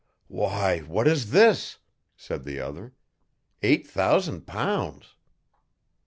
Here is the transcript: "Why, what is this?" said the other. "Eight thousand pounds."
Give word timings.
"Why, 0.29 0.79
what 0.79 1.07
is 1.07 1.29
this?" 1.29 1.77
said 2.15 2.43
the 2.43 2.59
other. 2.59 2.95
"Eight 3.61 3.85
thousand 3.87 4.47
pounds." 4.47 5.13